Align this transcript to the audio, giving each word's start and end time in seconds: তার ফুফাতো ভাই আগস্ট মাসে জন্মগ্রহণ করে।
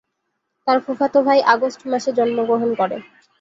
তার 0.67 0.77
ফুফাতো 0.85 1.19
ভাই 1.27 1.39
আগস্ট 1.53 1.81
মাসে 1.91 2.11
জন্মগ্রহণ 2.17 2.69
করে। 2.79 2.97